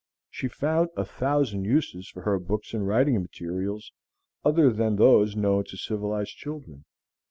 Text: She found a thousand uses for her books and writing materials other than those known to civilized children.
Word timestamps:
She 0.31 0.47
found 0.47 0.89
a 0.97 1.05
thousand 1.05 1.65
uses 1.65 2.09
for 2.09 2.21
her 2.23 2.39
books 2.39 2.73
and 2.73 2.87
writing 2.87 3.21
materials 3.21 3.91
other 4.43 4.73
than 4.73 4.95
those 4.95 5.35
known 5.35 5.65
to 5.65 5.77
civilized 5.77 6.35
children. 6.37 6.85